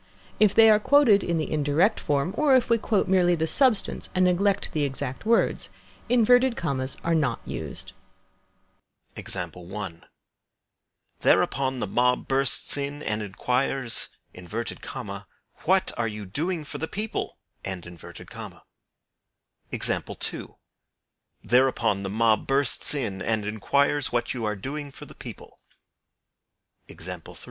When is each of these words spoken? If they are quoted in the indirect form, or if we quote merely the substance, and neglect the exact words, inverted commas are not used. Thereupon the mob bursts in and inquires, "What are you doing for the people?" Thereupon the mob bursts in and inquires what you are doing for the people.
If 0.39 0.55
they 0.55 0.67
are 0.71 0.79
quoted 0.79 1.23
in 1.23 1.37
the 1.37 1.51
indirect 1.53 1.99
form, 1.99 2.33
or 2.35 2.55
if 2.55 2.71
we 2.71 2.79
quote 2.79 3.07
merely 3.07 3.35
the 3.35 3.45
substance, 3.45 4.09
and 4.15 4.25
neglect 4.25 4.71
the 4.71 4.81
exact 4.81 5.27
words, 5.27 5.69
inverted 6.09 6.55
commas 6.57 6.97
are 7.03 7.13
not 7.13 7.39
used. 7.47 7.93
Thereupon 9.15 10.01
the 11.77 11.85
mob 11.87 12.27
bursts 12.27 12.77
in 12.77 13.03
and 13.03 13.21
inquires, 13.21 14.09
"What 15.63 15.91
are 15.99 16.07
you 16.07 16.25
doing 16.25 16.63
for 16.63 16.79
the 16.79 16.87
people?" 16.87 17.37
Thereupon 21.43 22.01
the 22.03 22.09
mob 22.09 22.47
bursts 22.47 22.93
in 22.95 23.21
and 23.21 23.45
inquires 23.45 24.11
what 24.11 24.33
you 24.33 24.45
are 24.45 24.55
doing 24.55 24.89
for 24.91 25.05
the 25.05 25.13
people. 25.13 25.59